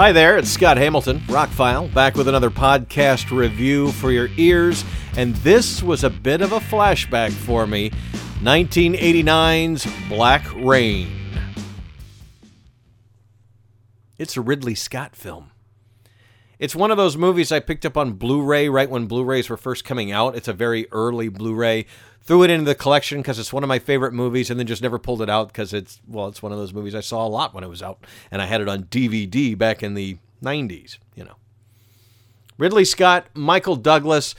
[0.00, 4.82] Hi there, it's Scott Hamilton, Rockfile, back with another podcast review for your ears.
[5.14, 7.90] And this was a bit of a flashback for me
[8.42, 11.12] 1989's Black Rain.
[14.16, 15.50] It's a Ridley Scott film.
[16.58, 19.50] It's one of those movies I picked up on Blu ray right when Blu rays
[19.50, 20.34] were first coming out.
[20.34, 21.84] It's a very early Blu ray.
[22.30, 24.82] Threw it into the collection because it's one of my favorite movies and then just
[24.82, 27.28] never pulled it out because it's, well, it's one of those movies I saw a
[27.28, 28.06] lot when it was out.
[28.30, 31.34] And I had it on DVD back in the 90s, you know.
[32.56, 34.36] Ridley Scott, Michael Douglas.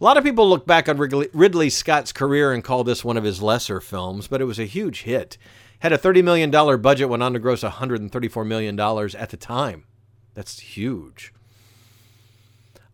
[0.00, 3.24] A lot of people look back on Ridley Scott's career and call this one of
[3.24, 5.36] his lesser films, but it was a huge hit.
[5.80, 6.48] Had a $30 million
[6.80, 9.86] budget, went on to gross $134 million at the time.
[10.34, 11.32] That's huge.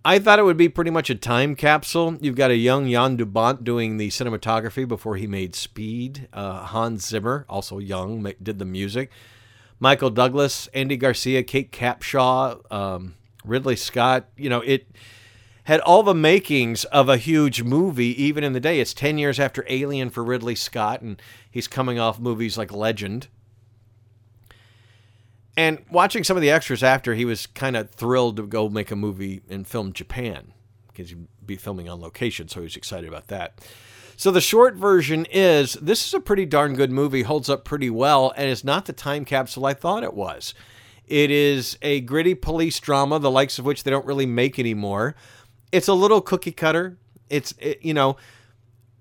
[0.08, 2.16] I thought it would be pretty much a time capsule.
[2.22, 6.28] You've got a young Jan de Bont doing the cinematography before he made Speed.
[6.32, 9.10] Uh, Hans Zimmer, also young, did the music.
[9.78, 14.30] Michael Douglas, Andy Garcia, Kate Capshaw, um, Ridley Scott.
[14.38, 14.86] You know, it
[15.64, 18.80] had all the makings of a huge movie, even in the day.
[18.80, 23.28] It's 10 years after Alien for Ridley Scott, and he's coming off movies like Legend
[25.58, 28.92] and watching some of the extras after, he was kind of thrilled to go make
[28.92, 30.52] a movie and film Japan
[30.86, 33.58] because he'd be filming on location, so he was excited about that.
[34.16, 37.90] So the short version is this is a pretty darn good movie, holds up pretty
[37.90, 40.54] well, and is not the time capsule I thought it was.
[41.08, 45.16] It is a gritty police drama, the likes of which they don't really make anymore.
[45.72, 46.98] It's a little cookie cutter.
[47.30, 48.16] It's it, you know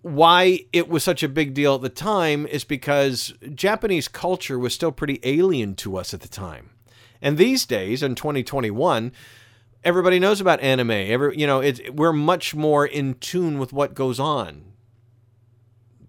[0.07, 4.73] why it was such a big deal at the time is because Japanese culture was
[4.73, 6.71] still pretty alien to us at the time.
[7.21, 9.11] And these days, in 2021,
[9.83, 10.91] everybody knows about anime.
[10.91, 14.73] Every, you know, it's, we're much more in tune with what goes on,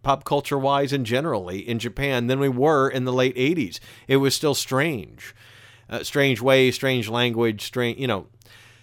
[0.03, 3.79] pop culture wise and generally in Japan than we were in the late 80s.
[4.07, 5.35] It was still strange.
[5.91, 8.27] Uh, strange ways, strange language, strange, you know,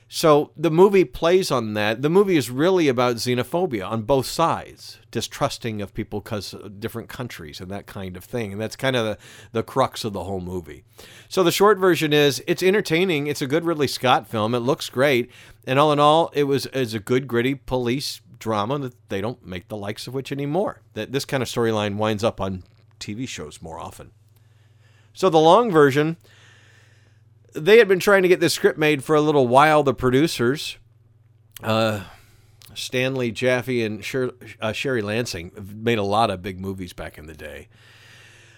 [0.08, 2.02] so the movie plays on that.
[2.04, 7.60] The movie is really about xenophobia on both sides, distrusting of people because different countries
[7.60, 8.52] and that kind of thing.
[8.52, 9.18] And that's kind of the,
[9.52, 10.84] the crux of the whole movie.
[11.28, 13.26] So the short version is it's entertaining.
[13.26, 14.54] It's a good Ridley Scott film.
[14.54, 15.32] It looks great.
[15.66, 19.44] And all in all, it was is a good gritty police drama that they don't
[19.46, 20.82] make the likes of which anymore.
[20.94, 22.64] That this kind of storyline winds up on
[23.00, 24.12] TV shows more often.
[25.14, 26.18] So the long version
[27.56, 29.84] they had been trying to get this script made for a little while.
[29.84, 30.78] The producers,
[31.64, 32.04] uh,
[32.74, 37.26] Stanley Jaffe and Sher- uh, Sherry Lansing, made a lot of big movies back in
[37.26, 37.68] the day.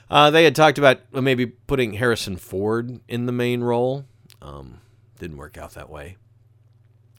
[0.09, 4.05] Uh, they had talked about maybe putting Harrison Ford in the main role.
[4.41, 4.79] Um,
[5.19, 6.17] didn't work out that way.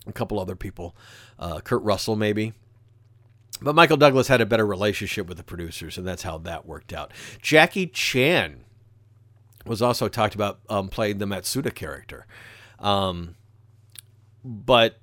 [0.07, 0.97] A couple other people,
[1.39, 2.55] uh, Kurt Russell maybe.
[3.61, 6.93] But Michael Douglas had a better relationship with the producers, and that's how that worked
[6.93, 7.13] out.
[7.43, 8.65] Jackie Chan
[9.69, 12.27] was also talked about um, playing the Matsuda character.
[12.79, 13.37] Um,
[14.45, 14.99] but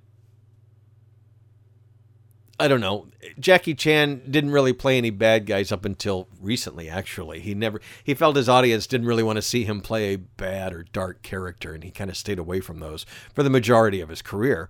[2.60, 3.08] I don't know.
[3.38, 6.90] Jackie Chan didn't really play any bad guys up until recently.
[6.90, 10.18] Actually, he never he felt his audience didn't really want to see him play a
[10.18, 14.00] bad or dark character, and he kind of stayed away from those for the majority
[14.00, 14.70] of his career,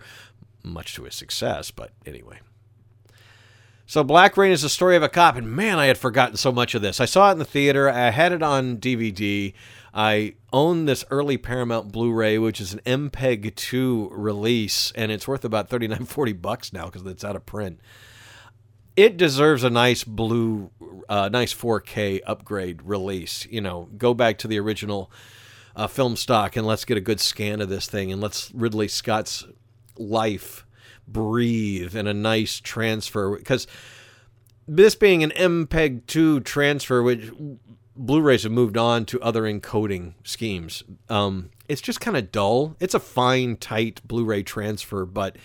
[0.63, 1.69] much to his success.
[1.69, 2.39] But anyway.
[3.87, 6.51] So Black Rain is the story of a cop, and man, I had forgotten so
[6.51, 6.99] much of this.
[6.99, 7.87] I saw it in the theater.
[7.87, 9.53] I had it on DVD.
[9.95, 15.45] I own this early Paramount Blu-ray, which is an MPEG 2 release, and it's worth
[15.45, 17.79] about 39, 40 bucks now because it's out of print.
[18.97, 20.69] It deserves a nice blue,
[21.07, 23.45] uh, nice 4K upgrade release.
[23.45, 25.09] You know, go back to the original
[25.77, 28.87] uh, film stock and let's get a good scan of this thing and let's Ridley
[28.87, 29.45] Scott's
[29.97, 30.65] life
[31.07, 33.67] breathe in a nice transfer because
[34.67, 37.31] this being an MPEG 2 transfer, which
[37.95, 40.83] Blu-rays have moved on to other encoding schemes.
[41.09, 42.75] Um, it's just kind of dull.
[42.79, 45.37] It's a fine, tight Blu-ray transfer, but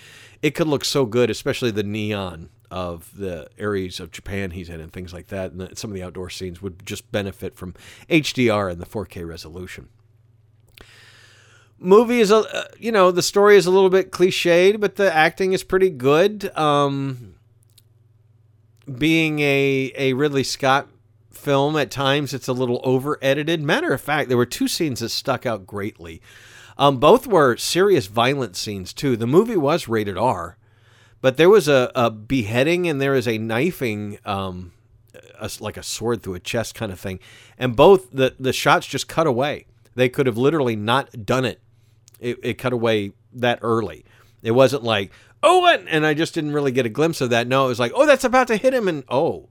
[0.42, 4.80] it could look so good, especially the neon of the areas of Japan he's in
[4.80, 5.52] and things like that.
[5.52, 7.74] And some of the outdoor scenes would just benefit from
[8.08, 9.88] HDR and the 4K resolution.
[11.78, 15.12] Movie is a, uh, you know, the story is a little bit cliched, but the
[15.12, 16.54] acting is pretty good.
[16.56, 17.36] Um,
[18.98, 20.88] being a a Ridley Scott
[21.40, 25.00] film at times it's a little over edited matter of fact there were two scenes
[25.00, 26.20] that stuck out greatly.
[26.78, 29.16] Um, both were serious violent scenes too.
[29.16, 30.56] The movie was rated r
[31.20, 34.72] but there was a, a beheading and there is a knifing um,
[35.38, 37.20] a, like a sword through a chest kind of thing.
[37.58, 39.66] And both the, the shots just cut away.
[39.94, 41.60] They could have literally not done it.
[42.18, 44.04] It, it cut away that early.
[44.42, 47.46] It wasn't like oh and i just didn't really get a glimpse of that.
[47.46, 49.49] No it was like oh that's about to hit him and oh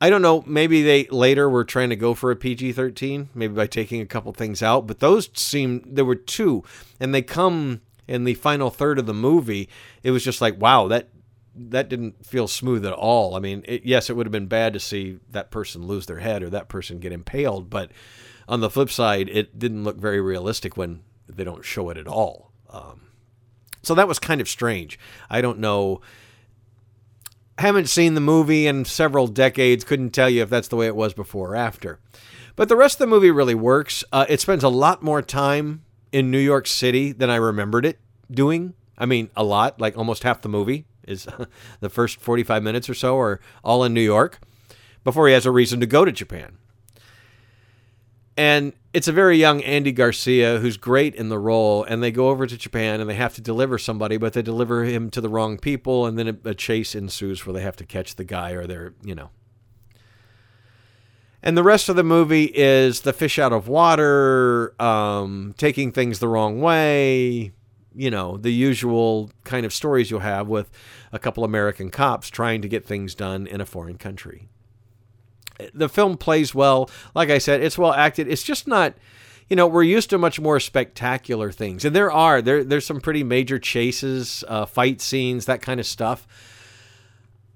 [0.00, 0.42] I don't know.
[0.46, 4.06] Maybe they later were trying to go for a PG 13, maybe by taking a
[4.06, 6.64] couple things out, but those seem, there were two,
[6.98, 9.68] and they come in the final third of the movie.
[10.02, 11.08] It was just like, wow, that.
[11.52, 13.34] That didn't feel smooth at all.
[13.34, 16.20] I mean, it, yes, it would have been bad to see that person lose their
[16.20, 17.90] head or that person get impaled, but
[18.48, 22.06] on the flip side, it didn't look very realistic when they don't show it at
[22.06, 22.52] all.
[22.70, 23.08] Um,
[23.82, 24.98] so that was kind of strange.
[25.28, 26.00] I don't know
[27.60, 30.96] haven't seen the movie in several decades, couldn't tell you if that's the way it
[30.96, 32.00] was before or after.
[32.56, 34.02] But the rest of the movie really works.
[34.12, 37.98] Uh, it spends a lot more time in New York City than I remembered it
[38.30, 38.74] doing.
[38.98, 41.26] I mean, a lot, like almost half the movie is
[41.80, 44.40] the first 45 minutes or so are all in New York
[45.04, 46.58] before he has a reason to go to Japan.
[48.40, 51.84] And it's a very young Andy Garcia who's great in the role.
[51.84, 54.84] And they go over to Japan and they have to deliver somebody, but they deliver
[54.84, 56.06] him to the wrong people.
[56.06, 59.14] And then a, chase ensues where they have to catch the guy or they're, you
[59.14, 59.28] know.
[61.42, 66.18] And the rest of the movie is the fish out of water, um, taking things
[66.18, 67.52] the wrong way,
[67.94, 70.70] you know, the usual kind of stories you'll have with
[71.12, 74.48] a couple American cops trying to get things done in a foreign country
[75.74, 76.90] the film plays well.
[77.14, 78.28] Like I said, it's well acted.
[78.28, 78.94] It's just not
[79.50, 83.00] you know we're used to much more spectacular things and there are there there's some
[83.00, 86.26] pretty major chases uh, fight scenes that kind of stuff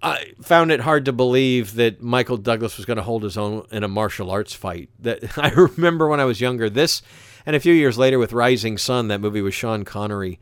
[0.03, 3.65] i found it hard to believe that michael douglas was going to hold his own
[3.71, 7.01] in a martial arts fight that i remember when i was younger this
[7.47, 10.39] and a few years later with rising sun that movie with sean connery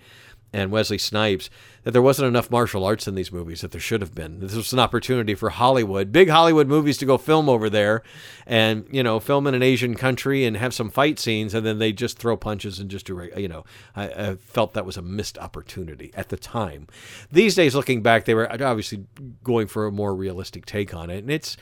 [0.52, 1.49] and Wesley Snipes
[1.82, 4.40] that there wasn't enough martial arts in these movies that there should have been.
[4.40, 8.02] This was an opportunity for Hollywood, big Hollywood movies to go film over there
[8.46, 11.78] and, you know, film in an Asian country and have some fight scenes and then
[11.78, 13.64] they just throw punches and just do, you know,
[13.96, 16.87] I, I felt that was a missed opportunity at the time.
[17.31, 19.06] These days, looking back, they were obviously
[19.43, 21.19] going for a more realistic take on it.
[21.19, 21.56] And it's,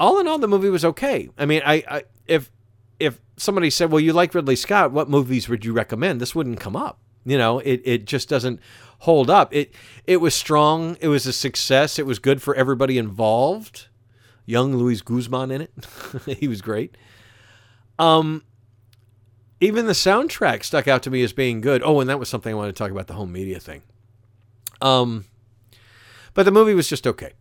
[0.00, 1.28] all in all, the movie was okay.
[1.38, 2.50] I mean, I, I if,
[2.98, 6.20] if somebody said, well, you like Ridley Scott, what movies would you recommend?
[6.20, 8.60] This wouldn't come up you know, it, it just doesn't
[9.00, 9.54] hold up.
[9.54, 9.74] It
[10.06, 10.96] it was strong.
[11.00, 11.98] It was a success.
[11.98, 13.88] It was good for everybody involved.
[14.46, 15.72] Young Luis Guzman in it.
[16.38, 16.96] he was great.
[17.98, 18.42] Um
[19.60, 21.82] even the soundtrack stuck out to me as being good.
[21.82, 23.82] Oh, and that was something I wanted to talk about the home media thing.
[24.80, 25.24] Um
[26.34, 27.32] but the movie was just okay.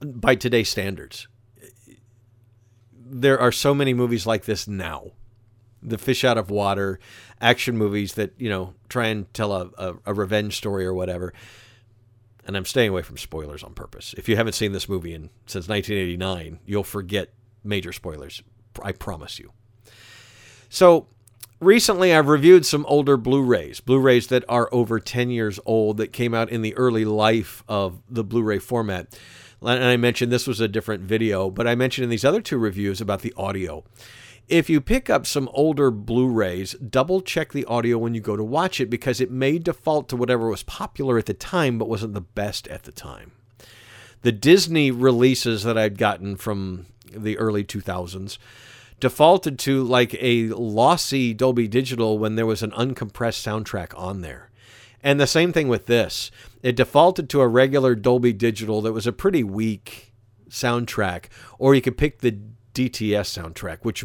[0.00, 1.26] By today's standards.
[2.92, 5.12] There are so many movies like this now
[5.82, 6.98] the fish out of water
[7.40, 11.32] action movies that you know try and tell a, a, a, revenge story or whatever.
[12.44, 14.14] And i'm staying away from spoilers on purpose.
[14.16, 17.32] If you haven't seen this movie in since 1989 you'll forget
[17.62, 18.42] major spoilers
[18.82, 19.52] i promise you.
[20.68, 21.08] So
[21.60, 26.34] recently i've reviewed some older blu-rays blu-rays that are over 10 years old that came
[26.34, 29.18] out in the early life of the blu-ray format.
[29.60, 32.58] And i mentioned this was a different video but i mentioned in these other two
[32.58, 33.84] reviews about the audio
[34.48, 38.36] if you pick up some older Blu rays, double check the audio when you go
[38.36, 41.88] to watch it because it may default to whatever was popular at the time but
[41.88, 43.32] wasn't the best at the time.
[44.22, 48.38] The Disney releases that I'd gotten from the early 2000s
[49.00, 54.50] defaulted to like a lossy Dolby Digital when there was an uncompressed soundtrack on there.
[55.02, 56.32] And the same thing with this.
[56.62, 60.12] It defaulted to a regular Dolby Digital that was a pretty weak
[60.48, 61.26] soundtrack,
[61.58, 62.36] or you could pick the
[62.78, 64.04] DTS soundtrack, which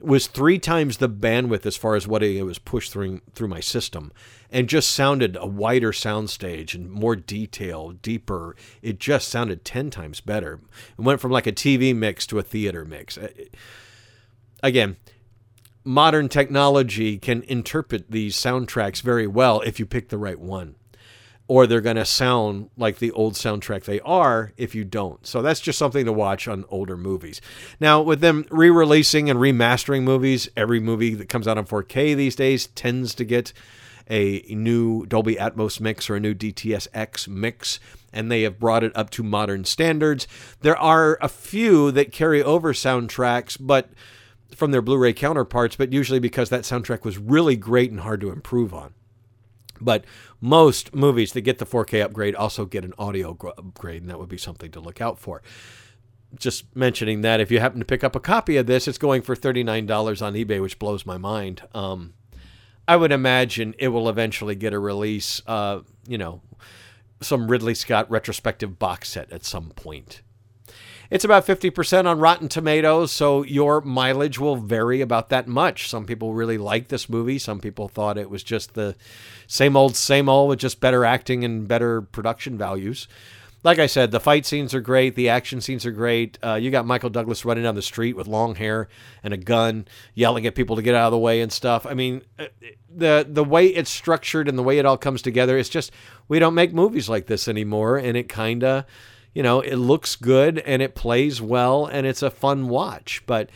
[0.00, 3.60] was three times the bandwidth as far as what it was pushed through through my
[3.60, 4.10] system,
[4.50, 8.56] and just sounded a wider soundstage and more detail, deeper.
[8.80, 10.60] It just sounded ten times better.
[10.98, 13.18] It went from like a TV mix to a theater mix.
[13.18, 13.28] Uh,
[14.62, 14.96] again,
[15.84, 20.74] modern technology can interpret these soundtracks very well if you pick the right one
[21.48, 25.26] or they're going to sound like the old soundtrack they are if you don't.
[25.26, 27.40] So that's just something to watch on older movies.
[27.80, 32.14] Now, with them re releasing and remastering movies, every movie that comes out on 4K
[32.14, 33.52] these days tends to get
[34.10, 37.80] a new Dolby Atmos mix or a new DTS:X mix,
[38.12, 40.26] and they have brought it up to modern standards.
[40.60, 43.90] There are a few that carry over soundtracks, but
[44.54, 48.20] from their Blu ray counterparts, but usually because that soundtrack was really great and hard
[48.22, 48.94] to improve on.
[49.80, 50.04] But
[50.40, 54.28] most movies that get the 4K upgrade also get an audio upgrade, and that would
[54.28, 55.42] be something to look out for.
[56.38, 59.22] Just mentioning that if you happen to pick up a copy of this, it's going
[59.22, 61.62] for $39 on eBay, which blows my mind.
[61.74, 62.14] Um,
[62.86, 66.40] I would imagine it will eventually get a release, uh, you know,
[67.20, 70.22] some Ridley Scott retrospective box set at some point.
[71.10, 75.88] It's about 50% on Rotten Tomatoes, so your mileage will vary about that much.
[75.88, 77.38] Some people really like this movie.
[77.38, 78.94] Some people thought it was just the
[79.46, 83.08] same old, same old with just better acting and better production values.
[83.64, 85.14] like I said, the fight scenes are great.
[85.14, 86.38] The action scenes are great.
[86.44, 88.88] Uh, you got Michael Douglas running down the street with long hair
[89.22, 91.84] and a gun, yelling at people to get out of the way and stuff.
[91.86, 92.46] I mean, uh,
[92.94, 95.90] the the way it's structured and the way it all comes together, it's just
[96.28, 98.84] we don't make movies like this anymore, and it kind of,
[99.38, 103.50] you know, it looks good and it plays well and it's a fun watch, but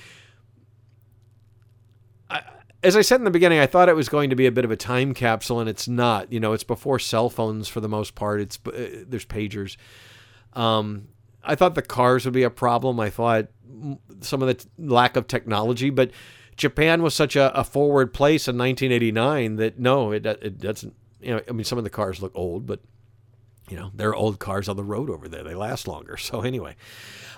[2.85, 4.65] as I said in the beginning, I thought it was going to be a bit
[4.65, 6.33] of a time capsule, and it's not.
[6.33, 8.41] You know, it's before cell phones for the most part.
[8.41, 9.77] It's uh, there's pagers.
[10.53, 11.09] Um,
[11.45, 12.99] I thought the cars would be a problem.
[13.01, 13.49] I thought
[14.21, 16.11] some of the t- lack of technology, but
[16.57, 20.95] Japan was such a, a, forward place in 1989 that no, it it doesn't.
[21.21, 22.81] You know, I mean, some of the cars look old, but
[23.69, 25.43] you know, there are old cars on the road over there.
[25.43, 26.17] They last longer.
[26.23, 26.77] So anyway,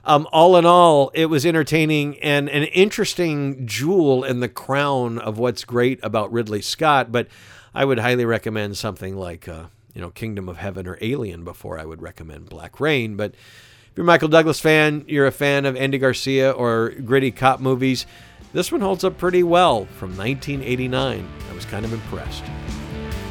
[0.05, 5.39] um, all in all, it was entertaining and an interesting jewel in the crown of
[5.39, 7.11] what's great about Ridley Scott.
[7.11, 7.29] But
[7.75, 9.65] I would highly recommend something like, uh,
[9.95, 13.17] you know, Kingdom of Heaven or Alien before I would recommend Black Rain.
[13.17, 17.31] But if you're a Michael Douglas fan, you're a fan of Andy Garcia or gritty
[17.31, 18.07] cop movies,
[18.53, 21.29] this one holds up pretty well from 1989.
[21.51, 22.45] I was kind of impressed.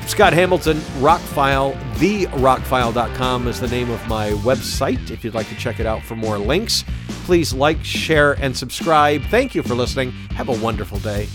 [0.08, 5.10] Scott Hamilton, Rockfile, therockfile.com is the name of my website.
[5.10, 6.84] If you'd like to check it out for more links,
[7.26, 9.24] please like, share, and subscribe.
[9.24, 10.12] Thank you for listening.
[10.32, 11.28] Have a wonderful day.